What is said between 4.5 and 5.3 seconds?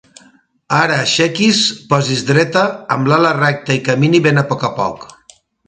poc a poc.